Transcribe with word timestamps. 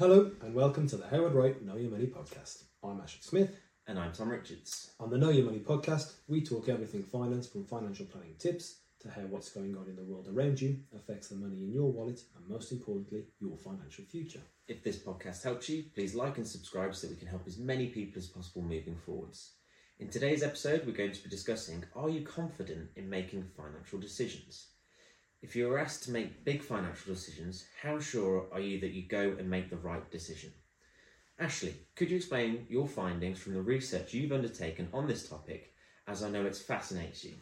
Hello 0.00 0.30
and 0.40 0.54
welcome 0.54 0.86
to 0.88 0.96
the 0.96 1.06
Howard 1.08 1.34
Wright 1.34 1.62
Know 1.62 1.76
Your 1.76 1.90
Money 1.90 2.06
podcast. 2.06 2.62
I'm 2.82 3.02
Ashley 3.02 3.20
Smith. 3.20 3.60
And 3.86 3.98
I'm 3.98 4.12
Tom 4.12 4.30
Richards. 4.30 4.92
On 4.98 5.10
the 5.10 5.18
Know 5.18 5.28
Your 5.28 5.44
Money 5.44 5.58
podcast, 5.58 6.14
we 6.26 6.40
talk 6.40 6.70
everything 6.70 7.02
finance 7.02 7.46
from 7.46 7.66
financial 7.66 8.06
planning 8.06 8.34
tips 8.38 8.78
to 9.00 9.10
how 9.10 9.20
what's 9.28 9.52
going 9.52 9.76
on 9.76 9.88
in 9.88 9.96
the 9.96 10.02
world 10.02 10.26
around 10.32 10.58
you 10.58 10.78
affects 10.96 11.28
the 11.28 11.34
money 11.34 11.58
in 11.58 11.70
your 11.70 11.92
wallet 11.92 12.18
and, 12.34 12.48
most 12.48 12.72
importantly, 12.72 13.24
your 13.42 13.58
financial 13.58 14.06
future. 14.06 14.40
If 14.68 14.82
this 14.82 14.96
podcast 14.96 15.44
helps 15.44 15.68
you, 15.68 15.84
please 15.94 16.14
like 16.14 16.38
and 16.38 16.48
subscribe 16.48 16.94
so 16.94 17.06
that 17.06 17.12
we 17.12 17.20
can 17.20 17.28
help 17.28 17.42
as 17.46 17.58
many 17.58 17.88
people 17.88 18.20
as 18.20 18.28
possible 18.28 18.62
moving 18.62 18.96
forwards. 19.04 19.56
In 19.98 20.08
today's 20.08 20.42
episode, 20.42 20.86
we're 20.86 20.92
going 20.92 21.12
to 21.12 21.22
be 21.22 21.28
discussing 21.28 21.84
Are 21.94 22.08
you 22.08 22.22
confident 22.22 22.88
in 22.96 23.10
making 23.10 23.50
financial 23.54 23.98
decisions? 23.98 24.68
If 25.42 25.56
you 25.56 25.70
are 25.72 25.78
asked 25.78 26.04
to 26.04 26.10
make 26.10 26.44
big 26.44 26.62
financial 26.62 27.14
decisions, 27.14 27.64
how 27.82 27.98
sure 27.98 28.46
are 28.52 28.60
you 28.60 28.78
that 28.80 28.92
you 28.92 29.02
go 29.08 29.34
and 29.38 29.48
make 29.48 29.70
the 29.70 29.76
right 29.76 30.08
decision? 30.10 30.52
Ashley, 31.38 31.74
could 31.96 32.10
you 32.10 32.18
explain 32.18 32.66
your 32.68 32.86
findings 32.86 33.38
from 33.38 33.54
the 33.54 33.62
research 33.62 34.12
you've 34.12 34.32
undertaken 34.32 34.88
on 34.92 35.06
this 35.06 35.26
topic, 35.26 35.72
as 36.06 36.22
I 36.22 36.28
know 36.28 36.44
it 36.44 36.54
fascinates 36.56 37.24
you? 37.24 37.32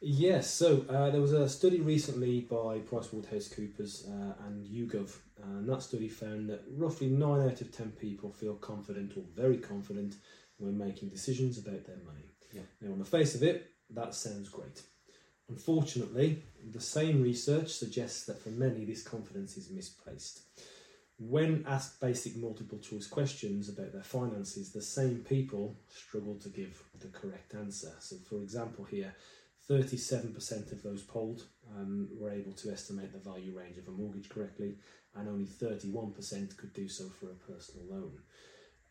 Yes, 0.00 0.48
so 0.48 0.84
uh, 0.88 1.10
there 1.10 1.20
was 1.20 1.32
a 1.32 1.48
study 1.48 1.80
recently 1.80 2.42
by 2.42 2.78
PricewaterhouseCoopers 2.78 4.08
uh, 4.08 4.34
and 4.46 4.64
YouGov, 4.64 5.12
and 5.42 5.68
that 5.68 5.82
study 5.82 6.08
found 6.08 6.48
that 6.50 6.62
roughly 6.76 7.08
9 7.08 7.48
out 7.48 7.60
of 7.60 7.72
10 7.72 7.90
people 7.92 8.30
feel 8.30 8.54
confident 8.54 9.16
or 9.16 9.24
very 9.34 9.58
confident 9.58 10.14
when 10.58 10.78
making 10.78 11.08
decisions 11.08 11.58
about 11.58 11.84
their 11.84 12.00
money. 12.06 12.30
Yeah. 12.52 12.62
Now, 12.80 12.92
on 12.92 12.98
the 13.00 13.04
face 13.04 13.34
of 13.34 13.42
it, 13.42 13.70
that 13.90 14.14
sounds 14.14 14.48
great. 14.48 14.82
Unfortunately, 15.52 16.42
the 16.72 16.80
same 16.80 17.22
research 17.22 17.68
suggests 17.68 18.24
that 18.24 18.40
for 18.40 18.48
many 18.48 18.86
this 18.86 19.02
confidence 19.02 19.58
is 19.58 19.68
misplaced. 19.68 20.40
When 21.18 21.64
asked 21.68 22.00
basic 22.00 22.36
multiple 22.36 22.78
choice 22.78 23.06
questions 23.06 23.68
about 23.68 23.92
their 23.92 24.02
finances, 24.02 24.72
the 24.72 24.80
same 24.80 25.18
people 25.28 25.76
struggle 25.90 26.36
to 26.36 26.48
give 26.48 26.82
the 26.98 27.08
correct 27.08 27.54
answer. 27.54 27.92
So, 28.00 28.16
for 28.16 28.36
example, 28.36 28.84
here, 28.84 29.14
37% 29.68 30.72
of 30.72 30.82
those 30.82 31.02
polled 31.02 31.44
um, 31.76 32.08
were 32.18 32.30
able 32.30 32.52
to 32.52 32.72
estimate 32.72 33.12
the 33.12 33.30
value 33.30 33.56
range 33.56 33.76
of 33.76 33.88
a 33.88 33.90
mortgage 33.90 34.30
correctly, 34.30 34.76
and 35.14 35.28
only 35.28 35.44
31% 35.44 36.56
could 36.56 36.72
do 36.72 36.88
so 36.88 37.10
for 37.10 37.26
a 37.26 37.52
personal 37.52 37.84
loan. 37.90 38.12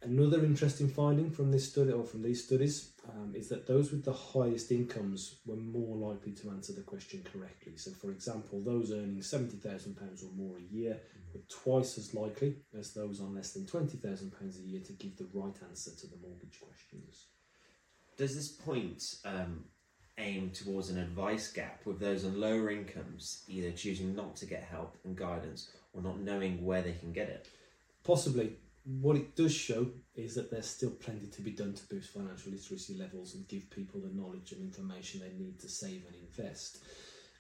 Another 0.04 0.44
interesting 0.44 0.90
finding 0.90 1.30
from 1.30 1.52
this 1.52 1.70
study 1.70 1.92
or 1.92 2.04
from 2.04 2.24
these 2.24 2.44
studies 2.44 2.94
um, 3.08 3.34
is 3.36 3.50
that 3.50 3.68
those 3.68 3.92
with 3.92 4.04
the 4.04 4.14
highest 4.14 4.72
incomes 4.72 5.36
were 5.46 5.56
more 5.56 5.96
likely 5.96 6.32
to 6.32 6.50
answer 6.50 6.74
the 6.74 6.82
question 6.82 7.24
correctly. 7.32 7.74
So, 7.78 7.92
for 7.92 8.10
example, 8.10 8.62
those 8.62 8.92
earning 8.92 9.20
£70,000 9.20 10.24
or 10.24 10.36
more 10.36 10.58
a 10.58 10.74
year 10.76 10.98
were 11.34 11.42
twice 11.50 12.00
as 12.00 12.16
likely 12.16 12.56
as 12.78 12.94
those 12.94 13.22
on 13.22 13.36
less 13.36 13.54
than 13.54 13.66
£20,000 13.66 14.58
a 14.58 14.68
year 14.68 14.82
to 14.82 14.94
give 14.94 15.18
the 15.18 15.28
right 15.34 15.56
answer 15.70 15.92
to 15.92 16.08
the 16.08 16.18
mortgage 16.18 16.60
questions. 16.60 17.28
Does 18.18 18.36
this 18.36 18.50
point 18.50 19.04
um, 19.24 19.66
aim 20.18 20.50
towards 20.50 20.90
an 20.90 20.98
advice 20.98 21.52
gap 21.52 21.82
with 21.86 22.00
those 22.00 22.26
on 22.26 22.40
lower 22.40 22.72
incomes 22.72 23.44
either 23.48 23.72
choosing 23.72 24.16
not 24.16 24.36
to 24.38 24.48
get 24.48 24.64
help 24.64 24.98
and 25.04 25.16
guidance 25.16 25.70
or 25.94 26.02
not 26.02 26.20
knowing 26.20 26.66
where 26.66 26.82
they 26.82 26.94
can 26.94 27.12
get 27.12 27.30
it? 27.30 27.48
Possibly. 28.04 28.54
What 28.84 29.16
it 29.16 29.36
does 29.36 29.54
show 29.54 29.88
is 30.16 30.34
that 30.36 30.50
there's 30.50 30.66
still 30.66 30.90
plenty 30.92 31.28
to 31.28 31.42
be 31.42 31.52
done 31.52 31.74
to 31.74 31.88
boost 31.88 32.14
financial 32.14 32.52
literacy 32.52 32.96
levels 32.96 33.36
and 33.36 33.48
give 33.48 33.70
people 33.70 34.02
the 34.02 34.10
knowledge 34.10 34.54
and 34.54 34.62
information 34.62 35.20
they 35.22 35.38
need 35.38 35.60
to 35.60 35.70
save 35.70 36.04
and 36.08 36.16
invest. 36.16 36.80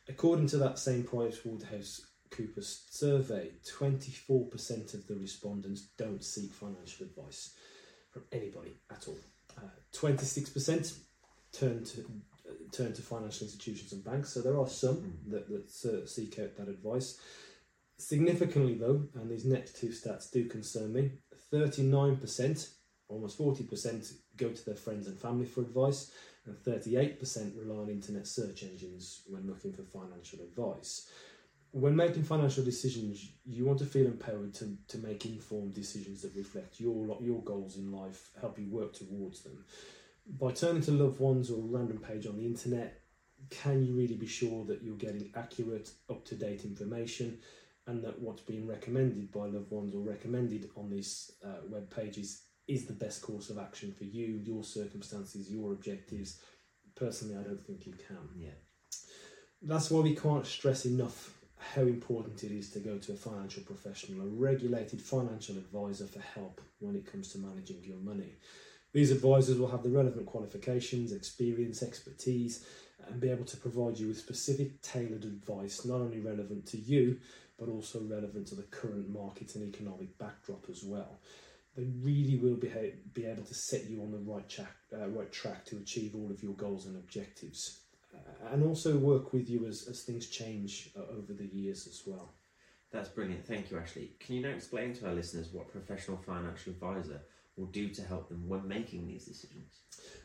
According 0.07 0.47
to 0.47 0.57
that 0.57 0.77
same 0.77 1.03
Pricewaterhouse 1.03 2.01
Coopers 2.29 2.85
survey, 2.89 3.51
24% 3.65 4.93
of 4.93 5.07
the 5.07 5.15
respondents 5.15 5.89
don't 5.97 6.23
seek 6.23 6.53
financial 6.53 7.07
advice 7.07 7.55
from 8.11 8.23
anybody 8.31 8.77
at 8.91 9.07
all. 9.07 9.17
Uh, 9.57 9.61
26% 9.93 10.97
turn 11.51 11.83
to 11.83 12.01
uh, 12.47 12.53
turn 12.71 12.93
to 12.93 13.01
financial 13.01 13.45
institutions 13.45 13.93
and 13.93 14.03
banks. 14.03 14.29
So 14.29 14.41
there 14.41 14.57
are 14.57 14.67
some 14.67 15.17
that, 15.27 15.47
that 15.49 15.91
uh, 15.91 16.05
seek 16.05 16.37
out 16.39 16.55
that 16.57 16.69
advice. 16.69 17.19
Significantly, 17.97 18.75
though, 18.75 19.07
and 19.15 19.29
these 19.29 19.45
next 19.45 19.79
two 19.79 19.89
stats 19.89 20.31
do 20.31 20.45
concern 20.45 20.93
me 20.93 21.11
39%, 21.51 22.69
almost 23.07 23.37
40%, 23.37 24.13
go 24.37 24.49
to 24.49 24.65
their 24.65 24.75
friends 24.75 25.07
and 25.07 25.19
family 25.19 25.45
for 25.45 25.61
advice, 25.61 26.11
and 26.45 26.55
38% 26.55 27.57
rely 27.59 27.81
on 27.81 27.89
internet 27.89 28.25
search 28.25 28.63
engines 28.63 29.21
when 29.27 29.47
looking 29.47 29.73
for 29.73 29.83
financial 29.83 30.39
advice. 30.39 31.09
When 31.71 31.95
making 31.95 32.23
financial 32.23 32.63
decisions, 32.63 33.31
you 33.45 33.65
want 33.65 33.79
to 33.79 33.85
feel 33.85 34.05
empowered 34.05 34.53
to, 34.55 34.77
to 34.89 34.97
make 34.97 35.25
informed 35.25 35.73
decisions 35.73 36.21
that 36.21 36.35
reflect 36.35 36.79
your, 36.79 37.17
your 37.21 37.41
goals 37.43 37.77
in 37.77 37.91
life, 37.91 38.31
help 38.41 38.59
you 38.59 38.67
work 38.69 38.93
towards 38.93 39.41
them. 39.41 39.63
By 40.27 40.51
turning 40.51 40.81
to 40.83 40.91
loved 40.91 41.19
ones 41.19 41.49
or 41.49 41.59
a 41.59 41.67
random 41.67 41.99
page 41.99 42.27
on 42.27 42.37
the 42.37 42.45
internet, 42.45 43.01
can 43.49 43.83
you 43.85 43.93
really 43.93 44.15
be 44.15 44.27
sure 44.27 44.65
that 44.65 44.83
you're 44.83 44.95
getting 44.95 45.31
accurate, 45.35 45.89
up 46.09 46.25
to 46.25 46.35
date 46.35 46.63
information? 46.63 47.39
And 47.87 48.03
that 48.03 48.19
what's 48.19 48.41
being 48.41 48.67
recommended 48.67 49.31
by 49.31 49.45
loved 49.45 49.71
ones 49.71 49.95
or 49.95 50.01
recommended 50.01 50.69
on 50.75 50.89
these 50.89 51.31
uh, 51.45 51.61
web 51.67 51.89
pages 51.89 52.43
is 52.67 52.85
the 52.85 52.93
best 52.93 53.21
course 53.21 53.49
of 53.49 53.57
action 53.57 53.91
for 53.91 54.03
you, 54.03 54.39
your 54.43 54.63
circumstances, 54.63 55.51
your 55.51 55.73
objectives. 55.73 56.39
Personally, 56.95 57.35
I 57.37 57.43
don't 57.43 57.65
think 57.65 57.85
you 57.85 57.93
can. 57.93 58.29
Yeah. 58.37 58.49
That's 59.61 59.89
why 59.89 60.01
we 60.01 60.15
can't 60.15 60.45
stress 60.45 60.85
enough 60.85 61.37
how 61.75 61.81
important 61.81 62.43
it 62.43 62.51
is 62.51 62.69
to 62.71 62.79
go 62.79 62.97
to 62.97 63.11
a 63.13 63.15
financial 63.15 63.63
professional, 63.63 64.21
a 64.21 64.29
regulated 64.29 65.01
financial 65.01 65.57
advisor 65.57 66.05
for 66.07 66.19
help 66.19 66.61
when 66.79 66.95
it 66.95 67.11
comes 67.11 67.31
to 67.31 67.37
managing 67.37 67.83
your 67.83 67.97
money. 67.97 68.35
These 68.93 69.11
advisors 69.11 69.57
will 69.57 69.71
have 69.71 69.83
the 69.83 69.89
relevant 69.89 70.25
qualifications, 70.25 71.13
experience, 71.13 71.81
expertise, 71.81 72.65
and 73.07 73.21
be 73.21 73.29
able 73.29 73.45
to 73.45 73.57
provide 73.57 73.97
you 73.97 74.07
with 74.07 74.17
specific 74.17 74.81
tailored 74.81 75.23
advice, 75.23 75.85
not 75.85 76.01
only 76.01 76.19
relevant 76.19 76.65
to 76.67 76.77
you, 76.77 77.19
but 77.61 77.69
also 77.69 78.01
relevant 78.01 78.47
to 78.47 78.55
the 78.55 78.63
current 78.63 79.07
market 79.07 79.53
and 79.53 79.71
economic 79.71 80.17
backdrop 80.17 80.65
as 80.67 80.83
well. 80.83 81.19
They 81.77 81.85
really 82.01 82.35
will 82.37 82.55
be, 82.55 82.71
be 83.13 83.25
able 83.25 83.43
to 83.43 83.53
set 83.53 83.87
you 83.87 84.01
on 84.01 84.11
the 84.11 84.17
right, 84.17 84.49
track, 84.49 84.73
uh, 84.91 85.07
right 85.09 85.31
track 85.31 85.63
to 85.65 85.77
achieve 85.77 86.15
all 86.15 86.31
of 86.31 86.41
your 86.41 86.53
goals 86.53 86.87
and 86.87 86.95
objectives, 86.95 87.81
uh, 88.15 88.51
and 88.51 88.65
also 88.65 88.97
work 88.97 89.31
with 89.31 89.47
you 89.47 89.67
as, 89.67 89.87
as 89.87 90.01
things 90.01 90.27
change 90.27 90.89
uh, 90.97 91.03
over 91.15 91.33
the 91.33 91.45
years 91.45 91.85
as 91.85 92.01
well. 92.05 92.33
That's 92.91 93.09
brilliant. 93.09 93.45
Thank 93.45 93.69
you, 93.69 93.77
Ashley. 93.77 94.13
Can 94.19 94.35
you 94.35 94.41
now 94.41 94.49
explain 94.49 94.93
to 94.95 95.07
our 95.07 95.13
listeners 95.13 95.49
what 95.53 95.67
a 95.67 95.69
professional 95.69 96.17
financial 96.17 96.71
advisor 96.71 97.21
will 97.55 97.67
do 97.67 97.89
to 97.89 98.01
help 98.01 98.27
them 98.27 98.49
when 98.49 98.67
making 98.67 99.07
these 99.07 99.25
decisions? 99.25 99.81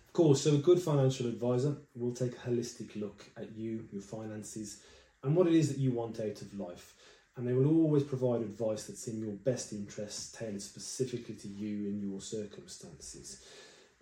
Of 0.06 0.12
course, 0.14 0.40
so 0.40 0.54
a 0.54 0.58
good 0.58 0.80
financial 0.80 1.26
advisor 1.26 1.76
will 1.94 2.14
take 2.14 2.32
a 2.32 2.48
holistic 2.48 2.98
look 2.98 3.26
at 3.36 3.54
you, 3.54 3.86
your 3.92 4.02
finances, 4.02 4.80
and 5.22 5.36
what 5.36 5.46
it 5.46 5.54
is 5.54 5.68
that 5.68 5.78
you 5.78 5.92
want 5.92 6.18
out 6.18 6.40
of 6.40 6.58
life 6.58 6.94
and 7.36 7.46
they 7.46 7.52
will 7.52 7.68
always 7.68 8.02
provide 8.02 8.40
advice 8.40 8.84
that's 8.84 9.08
in 9.08 9.20
your 9.20 9.32
best 9.32 9.72
interests, 9.72 10.32
tailored 10.32 10.62
specifically 10.62 11.34
to 11.34 11.48
you 11.48 11.88
and 11.88 12.00
your 12.00 12.20
circumstances. 12.20 13.44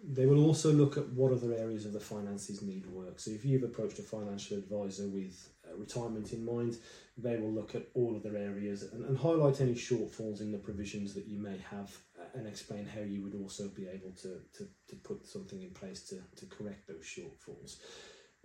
They 0.07 0.27
will 0.27 0.45
also 0.45 0.73
look 0.73 0.97
at 0.97 1.09
what 1.11 1.33
other 1.33 1.55
areas 1.55 1.85
of 1.87 1.93
the 1.93 2.01
finances 2.01 2.63
need 2.63 2.87
work. 2.87 3.19
So, 3.19 3.31
if 3.31 3.45
you've 3.45 3.63
approached 3.63 3.99
a 3.99 4.03
financial 4.03 4.59
advisor 4.59 5.09
with 5.09 5.49
uh, 5.67 5.75
retirement 5.77 6.33
in 6.33 6.45
mind, 6.45 6.77
they 7.17 7.37
will 7.37 7.51
look 7.51 7.75
at 7.75 7.87
all 7.95 8.15
other 8.15 8.37
areas 8.37 8.83
and, 8.93 9.05
and 9.07 9.17
highlight 9.17 9.61
any 9.61 9.75
shortfalls 9.75 10.41
in 10.41 10.53
the 10.53 10.59
provisions 10.59 11.15
that 11.15 11.27
you 11.27 11.39
may 11.39 11.57
have 11.71 11.97
uh, 12.21 12.25
and 12.35 12.47
explain 12.47 12.87
how 12.87 13.01
you 13.01 13.23
would 13.23 13.35
also 13.35 13.69
be 13.69 13.89
able 13.89 14.11
to, 14.11 14.41
to, 14.57 14.69
to 14.89 14.97
put 15.03 15.27
something 15.27 15.63
in 15.63 15.71
place 15.71 16.03
to, 16.03 16.17
to 16.37 16.47
correct 16.47 16.87
those 16.87 17.05
shortfalls. 17.05 17.77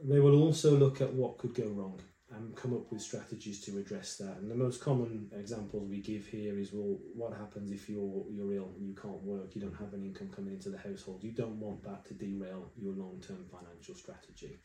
They 0.02 0.20
will 0.20 0.42
also 0.42 0.78
look 0.78 1.02
at 1.02 1.14
what 1.14 1.38
could 1.38 1.54
go 1.54 1.68
wrong 1.68 2.00
and 2.36 2.56
come 2.56 2.74
up 2.74 2.92
with 2.92 3.02
strategies 3.02 3.60
to 3.62 3.78
address 3.80 4.18
that. 4.18 4.38
And 4.38 4.52
the 4.52 4.56
most 4.56 4.82
common 4.82 5.30
examples 5.36 5.90
we 5.90 6.00
give 6.00 6.28
here 6.28 6.60
is 6.60 6.72
well, 6.72 6.98
what 7.16 7.34
happens 7.34 7.72
if 7.72 7.90
you're 7.90 8.26
you're 8.30 8.54
ill 8.54 8.72
and 8.78 8.88
you 8.88 8.96
can't 8.96 9.22
work, 9.24 9.56
you 9.56 9.62
don't 9.62 9.80
have 9.80 9.94
an 9.94 10.04
income 10.04 10.30
coming 10.36 10.54
into 10.54 10.70
the 10.70 10.78
household. 10.78 11.24
You 11.24 11.32
don't 11.32 11.60
want 11.60 11.84
that 11.84 12.06
to 12.06 12.14
derail 12.14 12.72
your 12.78 12.94
long-term 12.94 13.46
financial 13.52 13.96
strategy. 13.96 14.60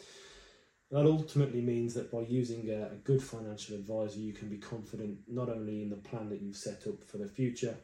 That 0.91 1.07
ultimately 1.07 1.63
means 1.63 1.95
that 1.95 2.13
by 2.13 2.21
using 2.21 2.69
a, 2.71 2.93
a 2.93 2.97
good 3.03 3.23
financial 3.23 3.77
advisor, 3.77 4.21
you 4.21 4.33
can 4.33 4.49
be 4.49 4.59
confident 4.59 5.19
not 5.27 5.49
only 5.49 5.83
in 5.83 5.91
the 5.91 5.97
plan 5.97 6.29
that 6.29 6.43
you've 6.43 6.57
set 6.57 6.87
up 6.87 7.03
for 7.05 7.17
the 7.17 7.29
future 7.29 7.75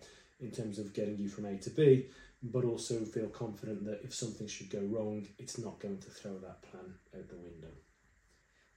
in 0.40 0.50
terms 0.50 0.78
of 0.78 0.92
getting 0.92 1.16
you 1.16 1.28
from 1.28 1.46
A 1.46 1.56
to 1.56 1.70
B, 1.70 2.06
but 2.42 2.64
also 2.64 3.04
feel 3.04 3.28
confident 3.28 3.84
that 3.84 4.02
if 4.04 4.14
something 4.14 4.46
should 4.46 4.70
go 4.70 4.80
wrong, 4.80 5.26
it's 5.38 5.58
not 5.58 5.80
going 5.80 5.98
to 5.98 6.10
throw 6.10 6.38
that 6.38 6.62
plan 6.62 6.94
out 7.16 7.28
the 7.28 7.36
window. 7.36 7.72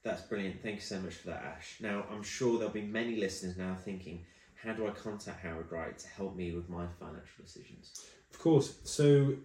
That's 0.03 0.21
brilliant. 0.21 0.61
Thank 0.61 0.75
you 0.75 0.81
so 0.81 0.99
much 0.99 1.13
for 1.13 1.27
that, 1.27 1.43
Ash. 1.43 1.77
Now, 1.79 2.05
I'm 2.11 2.23
sure 2.23 2.57
there'll 2.57 2.73
be 2.73 2.81
many 2.81 3.15
listeners 3.15 3.57
now 3.57 3.77
thinking, 3.85 4.25
how 4.61 4.73
do 4.73 4.87
I 4.87 4.91
contact 4.91 5.43
Howard 5.43 5.71
Wright 5.71 5.97
to 5.97 6.07
help 6.07 6.35
me 6.35 6.51
with 6.51 6.69
my 6.69 6.85
financial 6.99 7.43
decisions? 7.43 8.05
Of 8.31 8.39
course. 8.39 8.75
So 8.83 9.35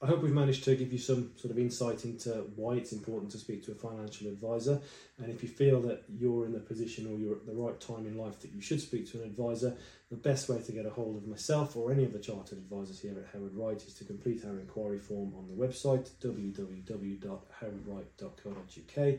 I 0.00 0.06
hope 0.06 0.22
we've 0.22 0.32
managed 0.32 0.62
to 0.64 0.74
give 0.76 0.92
you 0.92 0.98
some 0.98 1.32
sort 1.36 1.50
of 1.50 1.58
insight 1.58 2.04
into 2.04 2.30
why 2.54 2.74
it's 2.74 2.92
important 2.92 3.32
to 3.32 3.38
speak 3.38 3.64
to 3.66 3.72
a 3.72 3.74
financial 3.74 4.28
advisor. 4.28 4.80
And 5.18 5.28
if 5.30 5.42
you 5.42 5.48
feel 5.48 5.80
that 5.82 6.04
you're 6.08 6.46
in 6.46 6.52
the 6.52 6.60
position 6.60 7.06
or 7.06 7.18
you're 7.18 7.34
at 7.34 7.46
the 7.46 7.54
right 7.54 7.80
time 7.80 8.06
in 8.06 8.16
life 8.16 8.38
that 8.40 8.52
you 8.52 8.60
should 8.60 8.80
speak 8.80 9.10
to 9.10 9.18
an 9.18 9.24
advisor, 9.24 9.76
the 10.10 10.16
best 10.16 10.48
way 10.48 10.62
to 10.62 10.72
get 10.72 10.86
a 10.86 10.90
hold 10.90 11.16
of 11.16 11.26
myself 11.26 11.76
or 11.76 11.90
any 11.92 12.04
of 12.04 12.12
the 12.12 12.20
chartered 12.20 12.58
advisors 12.58 13.00
here 13.00 13.18
at 13.18 13.26
Howard 13.32 13.54
Wright 13.54 13.82
is 13.82 13.94
to 13.94 14.04
complete 14.04 14.44
our 14.44 14.60
inquiry 14.60 15.00
form 15.00 15.34
on 15.36 15.48
the 15.48 15.54
website 15.54 16.10
www.howardwright.co.uk 16.20 19.18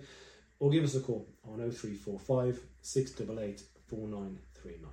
or 0.60 0.70
give 0.70 0.84
us 0.84 0.96
a 0.96 1.00
call 1.00 1.28
on 1.44 1.58
0345 1.58 2.60
688 2.82 3.64
4939. 3.88 4.92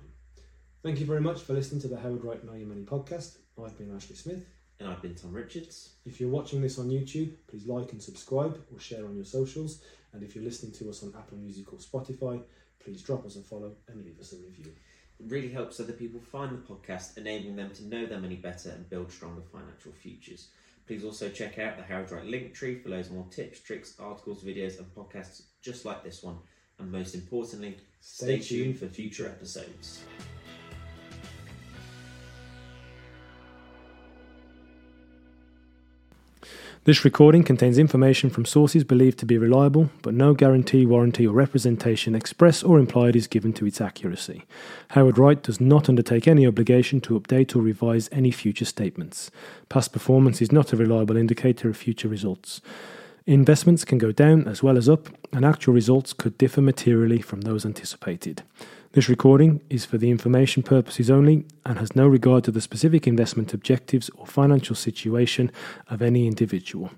Thank 0.83 0.99
you 0.99 1.05
very 1.05 1.21
much 1.21 1.41
for 1.41 1.53
listening 1.53 1.81
to 1.81 1.87
the 1.87 1.99
Howard 1.99 2.23
Wright 2.23 2.43
Know 2.43 2.53
Your 2.53 2.67
Money 2.67 2.83
podcast. 2.83 3.37
I've 3.61 3.77
been 3.77 3.95
Ashley 3.95 4.15
Smith. 4.15 4.45
And 4.79 4.87
I've 4.87 5.01
been 5.01 5.15
Tom 5.15 5.33
Richards. 5.33 5.93
If 6.05 6.21
you're 6.21 6.29
watching 6.29 6.61
this 6.61 6.77
on 6.77 6.89
YouTube, 6.89 7.33
please 7.47 7.65
like 7.65 7.91
and 7.91 8.01
subscribe 8.01 8.61
or 8.71 8.79
share 8.79 9.05
on 9.05 9.15
your 9.15 9.25
socials. 9.25 9.81
And 10.13 10.21
if 10.21 10.35
you're 10.35 10.43
listening 10.43 10.71
to 10.73 10.89
us 10.89 11.01
on 11.01 11.13
Apple 11.17 11.37
Music 11.37 11.73
or 11.73 11.79
Spotify, 11.79 12.41
please 12.79 13.01
drop 13.01 13.25
us 13.25 13.35
a 13.35 13.41
follow 13.41 13.71
and 13.87 14.05
leave 14.05 14.19
us 14.19 14.33
a 14.33 14.37
review. 14.37 14.71
It 15.19 15.31
really 15.31 15.49
helps 15.49 15.79
other 15.79 15.93
people 15.93 16.19
find 16.19 16.51
the 16.51 16.61
podcast, 16.61 17.17
enabling 17.17 17.55
them 17.55 17.71
to 17.71 17.85
know 17.85 18.05
their 18.05 18.19
money 18.19 18.35
better 18.35 18.69
and 18.69 18.87
build 18.87 19.11
stronger 19.11 19.41
financial 19.51 19.91
futures. 19.91 20.49
Please 20.87 21.03
also 21.03 21.27
check 21.27 21.59
out 21.59 21.75
the 21.75 21.83
Howard 21.83 22.09
Wright 22.11 22.23
Linktree 22.23 22.81
for 22.81 22.89
loads 22.89 23.11
more 23.11 23.27
tips, 23.29 23.59
tricks, 23.59 23.95
articles, 23.99 24.41
videos, 24.41 24.79
and 24.79 24.87
podcasts 24.95 25.41
just 25.61 25.83
like 25.83 26.01
this 26.01 26.23
one. 26.23 26.37
And 26.79 26.89
most 26.89 27.13
importantly, 27.13 27.75
stay, 27.99 28.39
stay 28.39 28.55
tuned 28.63 28.79
for 28.79 28.87
future 28.87 29.25
episodes. 29.25 30.03
This 36.87 37.03
recording 37.03 37.43
contains 37.43 37.77
information 37.77 38.29
from 38.29 38.45
sources 38.45 38.85
believed 38.85 39.19
to 39.19 39.25
be 39.25 39.37
reliable, 39.37 39.89
but 40.03 40.13
no 40.13 40.33
guarantee, 40.33 40.85
warranty, 40.85 41.27
or 41.27 41.33
representation, 41.33 42.15
express 42.15 42.63
or 42.63 42.79
implied, 42.79 43.13
is 43.13 43.27
given 43.27 43.51
to 43.55 43.65
its 43.65 43.81
accuracy. 43.81 44.45
Howard 44.91 45.17
Wright 45.17 45.43
does 45.43 45.59
not 45.59 45.89
undertake 45.89 46.29
any 46.29 46.47
obligation 46.47 47.01
to 47.01 47.19
update 47.19 47.57
or 47.57 47.59
revise 47.59 48.07
any 48.13 48.31
future 48.31 48.63
statements. 48.63 49.29
Past 49.67 49.91
performance 49.91 50.41
is 50.41 50.53
not 50.53 50.71
a 50.71 50.77
reliable 50.77 51.17
indicator 51.17 51.67
of 51.67 51.75
future 51.75 52.07
results. 52.07 52.61
Investments 53.27 53.83
can 53.83 53.97
go 53.97 54.13
down 54.13 54.47
as 54.47 54.63
well 54.63 54.77
as 54.77 54.87
up, 54.87 55.09
and 55.33 55.43
actual 55.43 55.73
results 55.73 56.13
could 56.13 56.37
differ 56.37 56.61
materially 56.61 57.21
from 57.21 57.41
those 57.41 57.65
anticipated. 57.65 58.41
This 58.93 59.09
recording 59.09 59.59
is 59.69 59.83
for 59.83 59.97
the 59.97 60.09
information 60.09 60.63
purposes 60.63 61.11
only 61.11 61.45
and 61.65 61.77
has 61.77 61.93
no 61.93 62.07
regard 62.07 62.45
to 62.45 62.51
the 62.51 62.61
specific 62.61 63.05
investment 63.05 63.53
objectives 63.53 64.09
or 64.15 64.25
financial 64.25 64.77
situation 64.77 65.51
of 65.89 66.01
any 66.01 66.25
individual. 66.25 66.91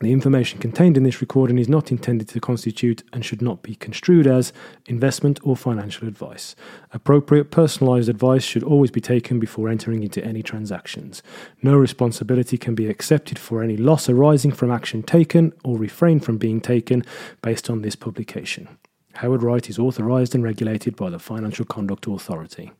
The 0.00 0.12
information 0.12 0.60
contained 0.60 0.96
in 0.96 1.02
this 1.02 1.20
recording 1.20 1.58
is 1.58 1.68
not 1.68 1.90
intended 1.90 2.28
to 2.28 2.40
constitute 2.40 3.02
and 3.12 3.24
should 3.24 3.42
not 3.42 3.62
be 3.64 3.74
construed 3.74 4.28
as 4.28 4.52
investment 4.86 5.40
or 5.42 5.56
financial 5.56 6.06
advice. 6.06 6.54
Appropriate 6.92 7.50
personalized 7.50 8.08
advice 8.08 8.44
should 8.44 8.62
always 8.62 8.92
be 8.92 9.00
taken 9.00 9.40
before 9.40 9.68
entering 9.68 10.04
into 10.04 10.24
any 10.24 10.40
transactions. 10.40 11.20
No 11.62 11.76
responsibility 11.76 12.56
can 12.56 12.76
be 12.76 12.86
accepted 12.86 13.40
for 13.40 13.60
any 13.60 13.76
loss 13.76 14.08
arising 14.08 14.52
from 14.52 14.70
action 14.70 15.02
taken 15.02 15.52
or 15.64 15.76
refrain 15.76 16.20
from 16.20 16.38
being 16.38 16.60
taken 16.60 17.04
based 17.42 17.68
on 17.68 17.82
this 17.82 17.96
publication. 17.96 18.68
Howard 19.14 19.42
Wright 19.42 19.68
is 19.68 19.80
authorised 19.80 20.32
and 20.32 20.44
regulated 20.44 20.94
by 20.94 21.10
the 21.10 21.18
Financial 21.18 21.64
Conduct 21.64 22.06
Authority. 22.06 22.70